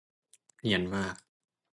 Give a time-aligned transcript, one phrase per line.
[0.59, 1.15] เนียนมาก